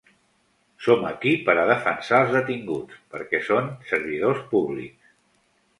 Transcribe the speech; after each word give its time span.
Som 0.85 1.03
aquí 1.09 1.33
per 1.49 1.55
a 1.63 1.65
defensar 1.73 2.23
els 2.23 2.33
detinguts 2.39 2.99
perquè 3.13 3.45
són 3.53 3.73
servidors 3.93 4.45
públics. 4.55 5.15